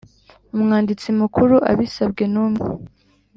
[0.55, 2.65] Umwanditsi Mukuru abisabwe n umwe